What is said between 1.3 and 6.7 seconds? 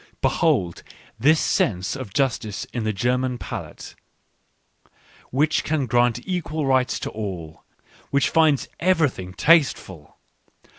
sense of justice in the German palate, which can grant equal